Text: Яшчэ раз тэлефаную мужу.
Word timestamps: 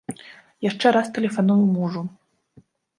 Яшчэ 0.69 0.87
раз 0.97 1.13
тэлефаную 1.19 1.61
мужу. 1.77 2.01